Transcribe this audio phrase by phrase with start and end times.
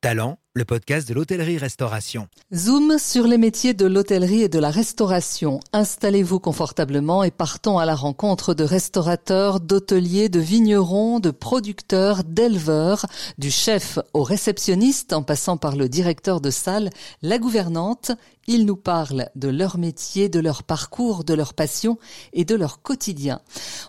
[0.00, 2.26] Talent, le podcast de l'hôtellerie-restauration.
[2.52, 5.60] Zoom sur les métiers de l'hôtellerie et de la restauration.
[5.72, 13.06] Installez-vous confortablement et partons à la rencontre de restaurateurs, d'hôteliers, de vignerons, de producteurs, d'éleveurs,
[13.38, 16.90] du chef au réceptionniste en passant par le directeur de salle,
[17.22, 18.10] la gouvernante.
[18.48, 21.98] Ils nous parlent de leur métier, de leur parcours, de leur passion
[22.32, 23.40] et de leur quotidien.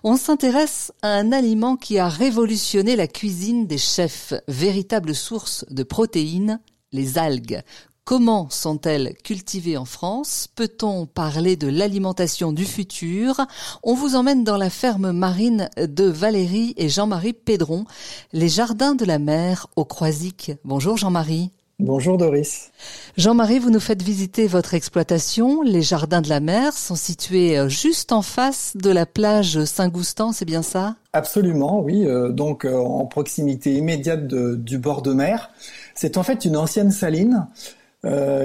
[0.04, 5.82] On s'intéresse à un aliment qui a révolutionné la cuisine des chefs, véritable source de
[5.82, 6.52] protéines,
[6.92, 7.62] les algues.
[8.04, 10.48] Comment sont-elles cultivées en France?
[10.56, 13.40] Peut-on parler de l'alimentation du futur?
[13.84, 17.86] On vous emmène dans la ferme marine de Valérie et Jean-Marie Pédron,
[18.34, 20.52] les jardins de la mer au Croisic.
[20.66, 21.52] Bonjour Jean-Marie.
[21.82, 22.70] Bonjour Doris.
[23.18, 25.64] Jean-Marie, vous nous faites visiter votre exploitation.
[25.64, 30.32] Les jardins de la mer sont situés euh, juste en face de la plage Saint-Goustan,
[30.32, 30.96] c'est bien ça?
[31.14, 32.06] Absolument, oui.
[32.06, 35.50] Euh, donc euh, en proximité immédiate du bord de mer.
[35.96, 37.48] C'est en fait une ancienne saline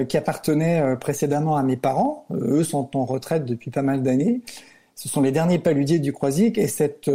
[0.08, 2.26] qui appartenait précédemment à mes parents.
[2.30, 4.42] eux sont en retraite depuis pas mal d'années.
[4.94, 7.10] Ce sont les derniers paludiers du Croisic et cette,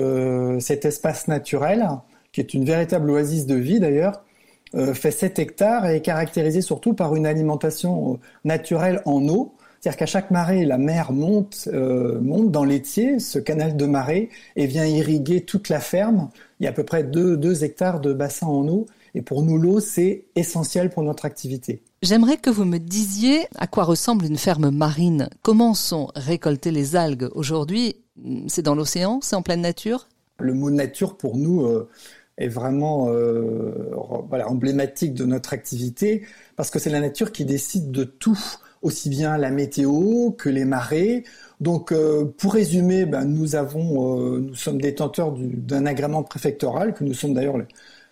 [0.59, 1.87] cet espace naturel,
[2.31, 4.23] qui est une véritable oasis de vie d'ailleurs,
[4.93, 9.53] fait 7 hectares et est caractérisé surtout par une alimentation euh, naturelle en eau.
[9.79, 14.29] C'est-à-dire qu'à chaque marée, la mer monte, euh, monte dans l'étier, ce canal de marée,
[14.55, 16.29] et vient irriguer toute la ferme.
[16.59, 18.85] Il y a à peu près 2, hectares de bassin en eau.
[19.15, 21.81] Et pour nous, l'eau, c'est essentiel pour notre activité.
[22.03, 25.29] J'aimerais que vous me disiez à quoi ressemble une ferme marine.
[25.41, 27.95] Comment sont récoltées les algues aujourd'hui?
[28.47, 29.19] C'est dans l'océan?
[29.21, 30.07] C'est en pleine nature?
[30.39, 31.67] Le mot nature, pour nous,
[32.37, 33.91] est vraiment euh,
[34.29, 36.23] voilà, emblématique de notre activité
[36.55, 38.39] parce que c'est la nature qui décide de tout,
[38.81, 41.23] aussi bien la météo que les marées.
[41.59, 47.03] Donc, euh, pour résumer, ben, nous avons, euh, nous sommes détenteurs d'un agrément préfectoral que
[47.03, 47.57] nous sommes d'ailleurs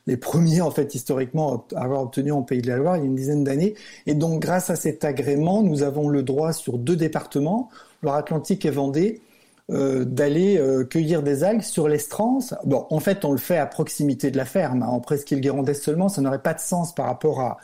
[0.05, 3.03] les, premiers en fait historiquement à avoir obtenu en Pays de la Loire il y
[3.03, 3.75] a une dizaine d'années.
[4.07, 7.69] Et donc, grâce à cet agrément, nous avons le droit sur deux départements,
[8.01, 9.21] Loire-Atlantique et Vendée,
[9.69, 12.55] euh, d'aller euh, cueillir des algues sur l'Estrance.
[12.65, 15.75] Bon, en fait, on le fait à proximité de la ferme, hein, en presqu'île Guérondès
[15.75, 16.09] seulement.
[16.09, 17.57] Ça n'aurait pas de sens par rapport à,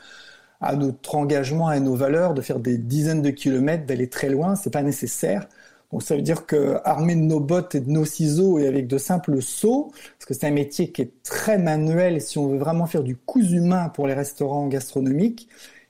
[0.62, 4.30] à notre engagement et à nos valeurs de faire des dizaines de kilomètres, d'aller très
[4.30, 4.56] loin.
[4.56, 5.48] C'est pas nécessaire.
[5.92, 8.88] Donc ça veut dire que armés de nos bottes et de nos ciseaux et avec
[8.88, 12.58] de simples seaux, parce que c'est un métier qui est très manuel, si on veut
[12.58, 15.48] vraiment faire du cousu humain pour les restaurants gastronomiques,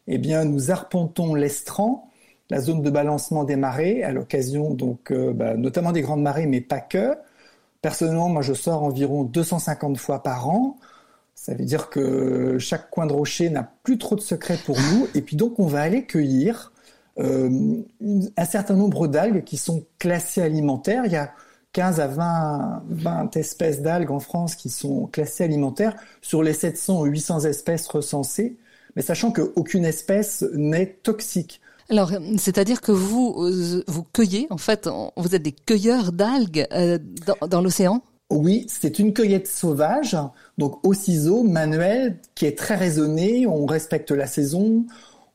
[0.07, 2.09] eh bien nous arpentons l'estran
[2.49, 6.45] la zone de balancement des marées à l'occasion donc euh, bah, notamment des grandes marées,
[6.45, 7.15] mais pas que.
[7.81, 10.77] Personnellement, moi je sors environ 250 fois par an.
[11.35, 15.07] Ça veut dire que chaque coin de rocher n'a plus trop de secrets pour nous.
[15.13, 16.71] Et puis donc on va aller cueillir
[17.19, 17.83] euh,
[18.35, 21.05] un certain nombre d'algues qui sont classées alimentaires.
[21.05, 21.31] Il y a
[21.73, 27.01] 15 à 20, 20 espèces d'algues en France qui sont classées alimentaires sur les 700
[27.01, 28.57] ou 800 espèces recensées,
[28.95, 31.61] mais sachant qu'aucune espèce n'est toxique.
[31.89, 36.97] Alors, c'est-à-dire que vous euh, vous cueillez, en fait, vous êtes des cueilleurs d'algues euh,
[37.47, 38.01] dans, l'océan?
[38.31, 40.17] Oui, c'est une cueillette sauvage,
[40.57, 43.45] donc au ciseau, manuel, qui est très raisonnée.
[43.45, 44.85] On respecte la saison,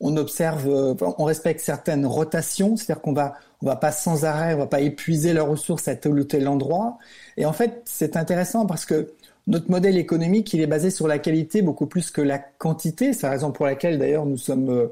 [0.00, 4.54] on observe, euh, on respecte certaines rotations, c'est-à-dire qu'on va, on va pas sans arrêt,
[4.54, 6.98] on va pas épuiser la ressource à tel ou tel endroit.
[7.36, 9.12] Et en fait, c'est intéressant parce que
[9.46, 13.12] notre modèle économique, il est basé sur la qualité beaucoup plus que la quantité.
[13.12, 14.90] C'est la raison pour laquelle, d'ailleurs, nous sommes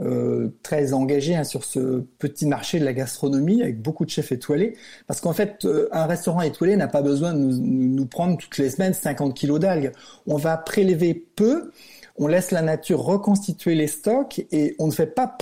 [0.00, 4.30] euh, très engagé hein, sur ce petit marché de la gastronomie avec beaucoup de chefs
[4.30, 4.76] étoilés.
[5.06, 8.58] Parce qu'en fait, euh, un restaurant étoilé n'a pas besoin de nous, nous, prendre toutes
[8.58, 9.92] les semaines 50 kilos d'algues.
[10.26, 11.70] On va prélever peu,
[12.18, 15.36] on laisse la nature reconstituer les stocks et on ne fait pas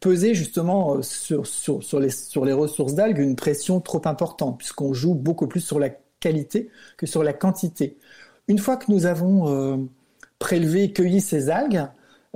[0.00, 4.58] peser justement euh, sur, sur, sur, les, sur les ressources d'algues une pression trop importante
[4.58, 5.90] puisqu'on joue beaucoup plus sur la
[6.20, 7.98] qualité que sur la quantité.
[8.48, 9.76] Une fois que nous avons euh,
[10.38, 11.86] prélevé, cueilli ces algues,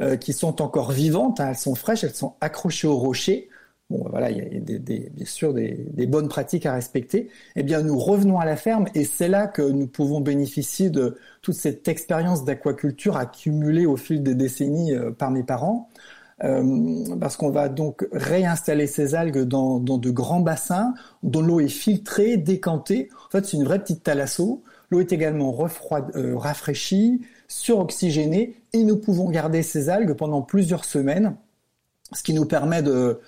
[0.00, 3.48] euh, qui sont encore vivantes, hein, elles sont fraîches, elles sont accrochées au rocher.
[3.90, 7.30] Bon, voilà, il y a des, des, bien sûr des, des, bonnes pratiques à respecter.
[7.56, 11.16] Eh bien, nous revenons à la ferme et c'est là que nous pouvons bénéficier de
[11.40, 15.88] toute cette expérience d'aquaculture accumulée au fil des décennies euh, par mes parents.
[16.44, 20.94] Euh, parce qu'on va donc réinstaller ces algues dans, dans de grands bassins
[21.24, 23.08] dont l'eau est filtrée, décantée.
[23.26, 24.62] En fait, c'est une vraie petite thalasso.
[24.90, 30.84] L'eau est également refroid, euh, rafraîchie, suroxygénée, et nous pouvons garder ces algues pendant plusieurs
[30.84, 31.36] semaines,
[32.12, 33.20] ce qui nous permet de,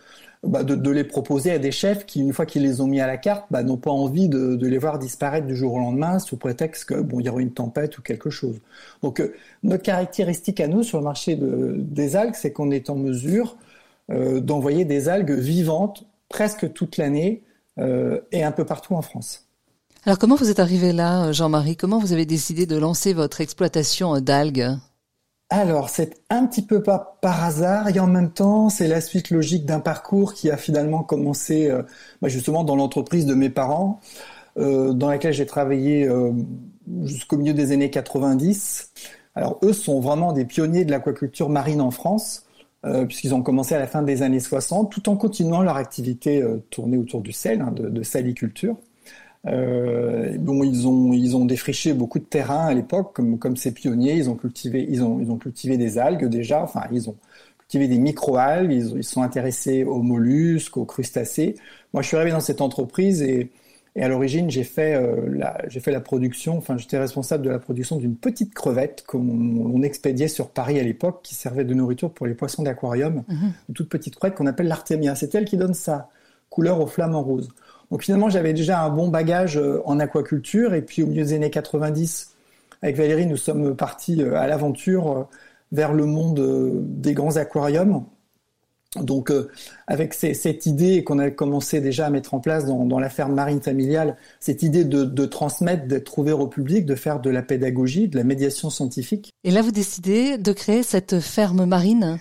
[0.42, 3.06] bah, de, les proposer à des chefs qui, une fois qu'ils les ont mis à
[3.06, 6.36] la carte, bah, n'ont pas envie de, les voir disparaître du jour au lendemain sous
[6.36, 8.58] prétexte que bon, il y aura une tempête ou quelque chose.
[9.02, 12.96] Donc, euh, notre caractéristique à nous sur le marché des algues, c'est qu'on est en
[12.96, 13.56] mesure
[14.10, 17.42] euh, d'envoyer des algues vivantes presque toute l'année
[18.32, 19.49] et un peu partout en France.
[20.06, 21.76] Alors comment vous êtes arrivé là, Jean-Marie?
[21.76, 24.70] Comment vous avez décidé de lancer votre exploitation d'algues?
[25.50, 29.30] Alors, c'est un petit peu pas par hasard et en même temps, c'est la suite
[29.30, 31.82] logique d'un parcours qui a finalement commencé euh,
[32.22, 34.00] bah, justement dans l'entreprise de mes parents,
[34.56, 36.32] euh, dans laquelle j'ai travaillé euh,
[37.02, 38.92] jusqu'au milieu des années 90.
[39.34, 42.46] Alors, eux sont vraiment des pionniers de l'aquaculture marine en France,
[43.08, 46.96] puisqu'ils ont commencé à la fin des années 60, tout en continuant leur activité tournée
[46.96, 48.76] autour du sel, hein, de, de saliculture.
[49.46, 53.72] Euh, bon, ils ont ils ont défriché beaucoup de terrain à l'époque, comme comme ces
[53.72, 54.14] pionniers.
[54.14, 56.62] Ils ont cultivé ils ont ils ont cultivé des algues déjà.
[56.62, 57.16] Enfin, ils ont
[57.58, 58.72] cultivé des micro-algues.
[58.72, 61.56] Ils, ils sont intéressés aux mollusques, aux crustacés.
[61.92, 63.50] Moi, je suis arrivé dans cette entreprise et
[63.96, 66.56] et à l'origine, j'ai fait euh, la j'ai fait la production.
[66.56, 71.20] Enfin, j'étais responsable de la production d'une petite crevette qu'on expédiait sur Paris à l'époque,
[71.22, 73.24] qui servait de nourriture pour les poissons d'aquarium.
[73.28, 73.52] Mhm.
[73.68, 75.16] Une toute petite crevette qu'on appelle l'artémia.
[75.16, 76.08] C'est elle qui donne sa
[76.50, 77.48] couleur au flamant rose.
[77.90, 80.74] Donc finalement, j'avais déjà un bon bagage euh, en aquaculture.
[80.74, 82.34] Et puis au milieu des années 90,
[82.82, 85.22] avec Valérie, nous sommes partis euh, à l'aventure euh,
[85.72, 86.40] vers le monde
[87.00, 88.04] des grands aquariums.
[88.96, 89.32] Donc,
[89.86, 93.62] avec cette idée qu'on a commencé déjà à mettre en place dans, la ferme marine
[93.62, 98.08] familiale, cette idée de, de transmettre, d'être ouvert au public, de faire de la pédagogie,
[98.08, 99.32] de la médiation scientifique.
[99.44, 102.18] Et là, vous décidez de créer cette ferme marine?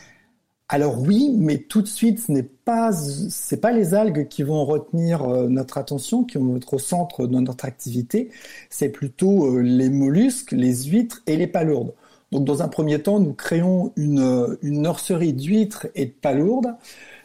[0.71, 4.65] Alors oui, mais tout de suite, ce n'est pas, c'est pas les algues qui vont
[4.65, 8.29] retenir euh, notre attention, qui vont être au centre de notre activité.
[8.69, 11.93] C'est plutôt euh, les mollusques, les huîtres et les palourdes.
[12.31, 16.75] Donc, dans un premier temps, nous créons une, euh, une nurserie d'huîtres et de palourdes,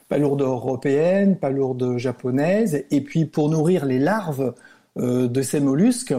[0.08, 4.54] palourdes européennes, palourdes japonaises, et puis pour nourrir les larves
[4.96, 6.14] de ces mollusques,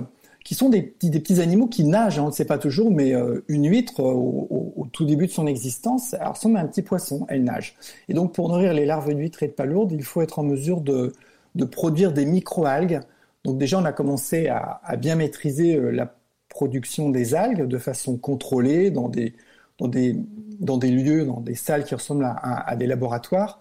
[0.45, 3.43] qui sont des petits, animaux qui nagent, hein, on ne sait pas toujours, mais euh,
[3.47, 7.25] une huître, euh, au, tout début de son existence, elle ressemble à un petit poisson,
[7.29, 7.75] elle nage.
[8.09, 10.81] Et donc pour nourrir les larves d'huîtres et de palourdes, il faut être en mesure
[10.81, 11.13] de,
[11.55, 12.99] de produire des micro-algues.
[13.43, 16.15] Donc déjà, on a commencé à, bien maîtriser euh, la
[16.47, 19.33] production des algues de façon contrôlée dans des,
[19.79, 20.15] dans des,
[20.59, 23.59] dans des lieux, dans des salles qui ressemblent à des laboratoires.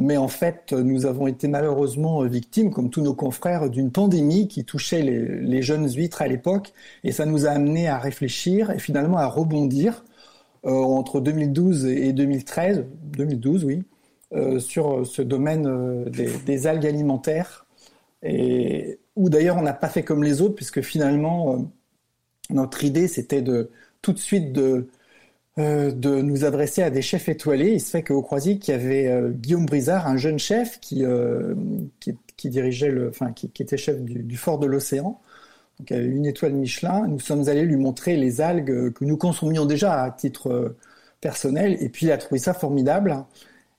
[0.00, 4.64] Mais en fait, nous avons été malheureusement victimes, comme tous nos confrères, d'une pandémie qui
[4.64, 6.72] touchait les, jeunes huîtres à l'époque.
[7.04, 10.02] Et ça nous a amené à réfléchir et finalement à rebondir
[10.64, 13.82] euh, entre 2012 et 2013, 2012 oui,
[14.32, 17.66] euh, sur ce domaine euh, des, algues alimentaires.
[18.22, 21.70] Et où d'ailleurs on n'a pas fait comme les autres, puisque finalement
[22.48, 23.70] notre idée c'était de
[24.00, 24.88] tout de suite de
[25.60, 27.72] euh, de nous adresser à des chefs étoilés.
[27.72, 31.04] Il se fait qu'au Croisic, il y avait euh, Guillaume Brizard, un jeune chef qui,
[31.04, 31.54] euh,
[32.00, 35.20] qui, dirigeait le, enfin, qui, était chef du, fort de l'océan.
[35.78, 37.06] Donc, une étoile Michelin.
[37.06, 40.76] Nous sommes allés lui montrer les algues que nous consommions déjà à titre
[41.20, 41.76] personnel.
[41.80, 43.24] Et puis, il a trouvé ça formidable.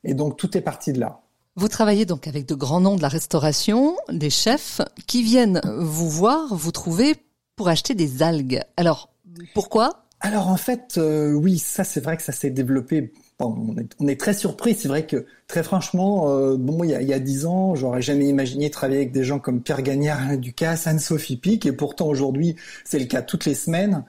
[0.03, 1.21] Et donc, tout est parti de là.
[1.55, 6.09] Vous travaillez donc avec de grands noms de la restauration, des chefs qui viennent vous
[6.09, 7.15] voir, vous trouver
[7.55, 8.61] pour acheter des algues.
[8.77, 9.09] Alors,
[9.53, 10.00] pourquoi?
[10.21, 13.11] Alors en fait, euh, oui, ça c'est vrai que ça s'est développé.
[13.39, 13.75] on,
[14.07, 14.75] est, très surpris.
[14.75, 18.69] C'est vrai que très franchement, euh, bon, il y a dix ans, j'aurais jamais imaginé
[18.69, 22.99] travailler avec des gens comme Pierre Gagnard, Alain Ducasse, Anne-Sophie Pic, et pourtant aujourd'hui, c'est
[22.99, 24.05] le cas toutes les semaines.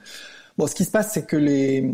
[0.58, 1.90] Bon, ce qui se passe, c'est que les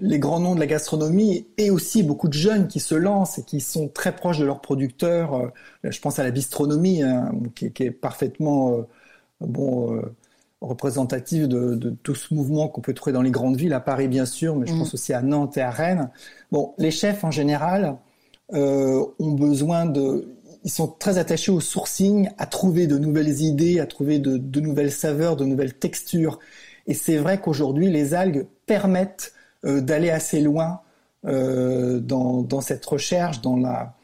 [0.00, 3.44] les grands noms de la gastronomie et aussi beaucoup de jeunes qui se lancent et
[3.44, 5.34] qui sont très proches de leurs producteurs.
[5.34, 5.48] Euh,
[5.84, 8.84] je pense à la bistronomie, hein, qui, qui, est parfaitement
[9.40, 10.02] bon
[10.64, 14.26] représentative de, tout ce mouvement qu'on peut trouver dans les grandes villes, à Paris bien
[14.26, 14.78] sûr, mais je mm.
[14.78, 16.10] pense aussi à Nantes et à Rennes.
[16.52, 17.96] Bon, les chefs en général
[18.52, 20.28] euh, ont besoin de,
[20.64, 24.92] ils sont très attachés au sourcing, à trouver de nouvelles idées, à trouver de, nouvelles
[24.92, 26.38] saveurs, de nouvelles textures.
[26.86, 29.32] Et c'est vrai qu'aujourd'hui, les algues permettent
[29.64, 30.80] euh, d'aller assez loin
[31.26, 33.94] euh, dans, dans, cette recherche, dans la,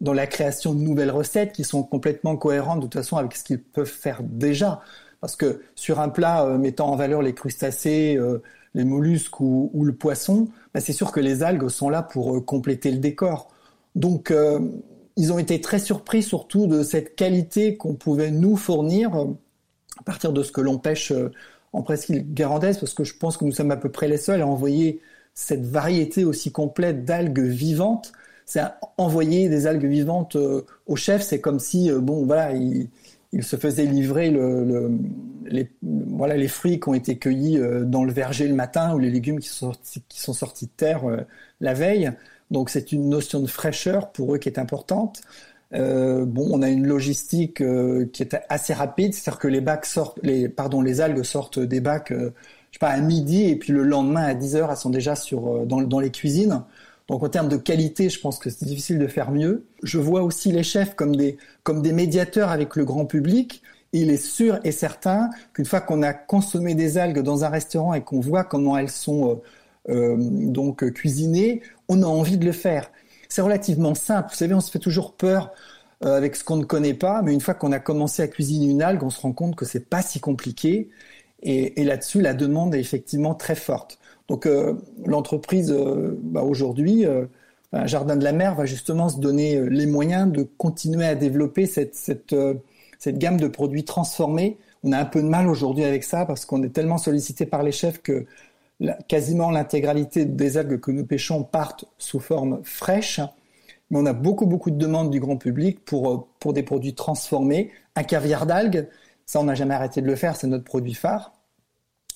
[0.00, 3.42] dans la création de nouvelles recettes qui sont complètement cohérentes de toute façon avec ce
[3.42, 4.80] qu'ils peuvent faire déjà.
[5.24, 8.42] Parce que sur un plat euh, mettant en valeur les crustacés, euh,
[8.74, 12.40] les mollusques ou, le poisson, bah, c'est sûr que les algues sont là pour euh,
[12.42, 13.48] compléter le décor.
[13.94, 14.34] Donc,
[15.16, 20.32] ils ont été très surpris surtout de cette qualité qu'on pouvait nous fournir à partir
[20.34, 21.12] de ce que l'on pêche
[21.72, 24.42] en presqu'île guérandaise, parce que je pense que nous sommes à peu près les seuls
[24.42, 25.00] à envoyer
[25.32, 28.12] cette variété aussi complète d'algues vivantes.
[28.44, 28.60] C'est
[28.98, 30.36] envoyer des algues vivantes
[30.86, 32.88] au chef, c'est comme si, bon, voilà, il,
[33.34, 34.96] il se faisait livrer le,
[35.44, 39.40] les, fruits qui ont été cueillis euh, dans le verger le matin ou les légumes
[39.40, 39.72] qui sont
[40.32, 41.18] sortis, de terre euh,
[41.60, 42.12] la veille.
[42.52, 45.20] Donc c'est une notion de fraîcheur pour eux qui est importante.
[45.72, 47.56] Euh, bon, on a une logistique
[48.12, 51.80] qui est assez rapide, c'est-à-dire que les bacs sortent, les pardon, les algues sortent des
[51.80, 55.14] bacs, je sais à midi et puis le lendemain à 10 heures, elles sont déjà
[55.66, 56.62] dans les cuisines.
[57.08, 59.66] Donc en termes de qualité, je pense que c'est difficile de faire mieux.
[59.82, 63.62] Je vois aussi les chefs comme des, comme médiateurs avec le grand public.
[63.92, 67.94] Il est sûr et certain qu'une fois qu'on a consommé des algues dans un restaurant
[67.94, 69.40] et qu'on voit comment elles sont
[69.86, 72.90] donc cuisiner, on a envie de le faire.
[73.28, 74.30] C'est relativement simple.
[74.30, 75.52] Vous savez, on se fait toujours peur
[76.00, 78.82] avec ce qu'on ne connaît pas, mais une fois qu'on a commencé à cuisiner une
[78.82, 80.88] algue, on se rend compte que c'est pas si compliqué.
[81.42, 83.98] Et là-dessus, la demande est effectivement très forte.
[84.28, 84.48] Donc
[85.04, 85.74] l'entreprise,
[86.22, 87.04] bah, aujourd'hui,
[87.84, 91.94] Jardin de la Mer va justement se donner les moyens de continuer à développer cette,
[91.94, 92.34] cette,
[92.98, 94.56] cette gamme de produits transformés.
[94.82, 97.62] On a un peu de mal aujourd'hui avec ça parce qu'on est tellement sollicité par
[97.62, 98.26] les chefs que
[99.08, 103.20] quasiment l'intégralité des algues que nous pêchons partent sous forme fraîche.
[103.90, 106.94] Mais on a beaucoup, beaucoup de demandes du grand public pour, euh, pour des produits
[106.94, 107.70] transformés.
[107.96, 108.88] Un caviar d'algues,
[109.26, 111.33] ça, on n'a jamais arrêté de le faire, c'est notre produit phare.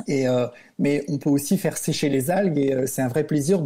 [0.07, 0.47] Et, euh,
[0.78, 3.62] mais on peut aussi faire sécher les algues et euh, c'est un vrai plaisir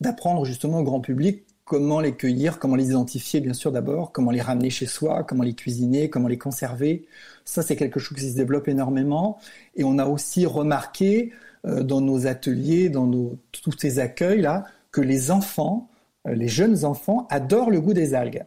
[0.00, 4.30] d'apprendre justement au grand public comment les cueillir, comment les identifier bien sûr d'abord, comment
[4.30, 7.06] les ramener chez soi, comment les cuisiner, comment les conserver.
[7.44, 9.38] Ça, c'est quelque chose qui se développe énormément.
[9.76, 11.32] Et on a aussi remarqué
[11.66, 15.88] euh, dans nos ateliers, dans nos, tous ces accueils-là, que les enfants,
[16.26, 18.44] euh, les jeunes enfants, adorent le goût des algues.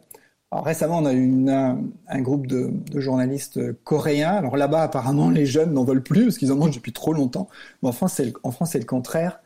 [0.52, 4.32] Récemment, on a eu un, groupe de, journalistes coréens.
[4.32, 7.48] Alors là-bas, apparemment, les jeunes n'en veulent plus parce qu'ils en mangent depuis trop longtemps.
[7.82, 9.40] Mais en France, c'est le contraire.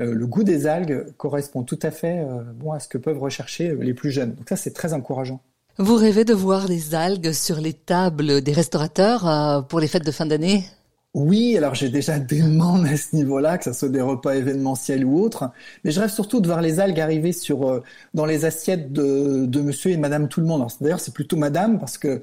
[0.00, 3.70] Euh, le goût des algues correspond tout à fait euh, à ce que peuvent rechercher
[3.70, 4.34] euh, les plus jeunes.
[4.34, 5.40] Donc ça, c'est très encourageant.
[5.78, 10.12] Vous rêvez de voir les algues sur les tables des restaurateurs pour les fêtes de
[10.12, 10.64] fin d'année?
[11.14, 15.04] Oui, alors j'ai déjà des demandes à ce niveau-là, que ce soit des repas événementiels
[15.04, 15.50] ou autres,
[15.84, 17.82] mais je rêve surtout de voir les algues arriver sur
[18.14, 20.66] dans les assiettes de, de Monsieur et Madame tout le monde.
[20.80, 22.22] D'ailleurs, c'est plutôt Madame parce que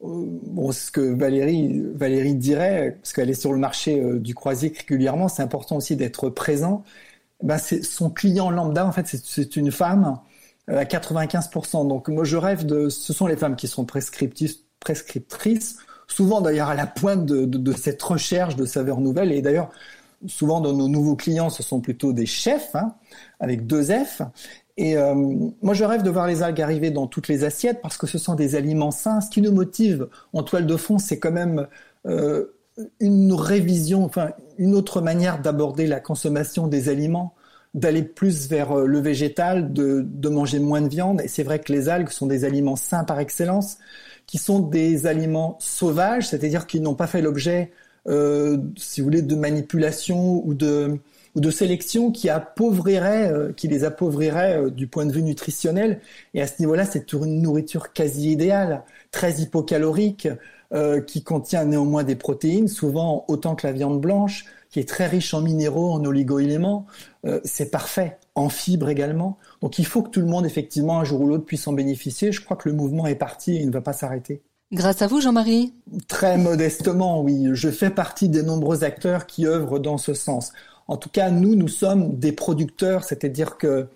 [0.00, 4.72] bon, ce que Valérie, Valérie dirait, parce qu'elle est sur le marché euh, du croisier
[4.76, 6.84] régulièrement, c'est important aussi d'être présent.
[7.42, 10.18] Ben, son client lambda, en fait, c'est une femme
[10.70, 11.88] euh, à 95%.
[11.88, 14.64] Donc moi, je rêve de, ce sont les femmes qui sont prescriptrices
[16.10, 19.32] souvent d'ailleurs à la pointe de, cette recherche de saveurs nouvelles.
[19.32, 19.70] Et d'ailleurs,
[20.26, 22.94] souvent dans nos nouveaux clients, ce sont plutôt des chefs, hein,
[23.38, 24.22] avec deux F.
[24.76, 25.14] Et euh,
[25.62, 28.18] moi, je rêve de voir les algues arriver dans toutes les assiettes parce que ce
[28.18, 29.20] sont des aliments sains.
[29.20, 31.66] Ce qui nous motive en toile de fond, c'est quand même
[32.06, 32.46] euh,
[32.98, 37.34] une révision, enfin une autre manière d'aborder la consommation des aliments,
[37.74, 41.20] d'aller plus vers euh, le végétal, de manger moins de viande.
[41.20, 43.78] Et c'est vrai que les algues sont des aliments sains par excellence,
[44.30, 47.72] qui sont des aliments sauvages, c'est-à-dire qu'ils n'ont pas fait l'objet,
[48.06, 51.00] euh, si vous voulez, de manipulation ou de
[51.34, 56.00] ou de sélection qui appauvrirait, euh, qui les appauvrirait euh, du point de vue nutritionnel.
[56.34, 60.28] Et à ce niveau-là, c'est une nourriture quasi idéale, très hypocalorique,
[61.08, 65.34] qui contient néanmoins des protéines, souvent autant que la viande blanche, qui est très riche
[65.34, 66.86] en minéraux, en oligo-éléments.
[67.42, 69.36] c'est parfait, en fibres également.
[69.60, 72.32] Donc il faut que tout le monde, effectivement, un jour ou l'autre, puisse en bénéficier.
[72.32, 74.42] Je crois que le mouvement est parti et il ne va pas s'arrêter.
[74.72, 75.74] Grâce à vous, Jean-Marie?
[76.06, 77.48] Très modestement, oui.
[77.52, 80.52] Je fais partie des nombreux acteurs qui œuvrent dans ce sens.
[80.86, 83.88] En tout cas, nous, nous sommes des producteurs, c'est-à-dire que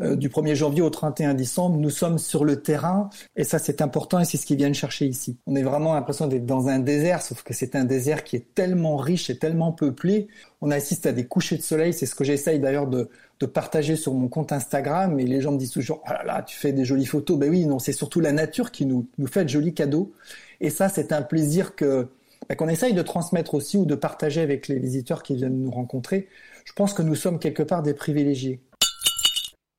[0.00, 4.20] du 1er janvier au 31 décembre, nous sommes sur le terrain et ça c'est important
[4.20, 5.36] et c'est ce qu'ils viennent chercher ici.
[5.46, 8.54] On a vraiment l'impression d'être dans un désert, sauf que c'est un désert qui est
[8.54, 10.28] tellement riche et tellement peuplé.
[10.62, 13.10] On assiste à des couchers de soleil, c'est ce que j'essaye d'ailleurs de,
[13.52, 16.56] partager sur mon compte Instagram et les gens me disent toujours ah là là tu
[16.56, 17.36] fais des jolies photos.
[17.36, 20.12] Ben oui, non, c'est surtout la nature qui nous, nous fait de jolis cadeaux
[20.60, 22.06] et ça c'est un plaisir que
[22.48, 25.70] bah, qu'on essaye de transmettre aussi ou de partager avec les visiteurs qui viennent nous
[25.70, 26.28] rencontrer.
[26.64, 28.60] Je pense que nous sommes quelque part des privilégiés.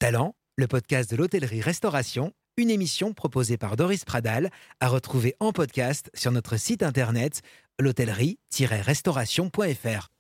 [0.03, 4.49] Talent, le podcast de l'hôtellerie-restauration, une émission proposée par Doris Pradal,
[4.81, 7.41] à retrouver en podcast sur notre site internet
[7.79, 10.12] l'hôtellerie-restauration.fr.